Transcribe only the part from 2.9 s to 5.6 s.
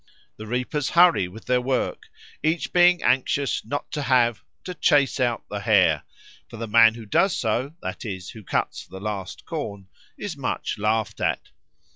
anxious not to have "to chase out the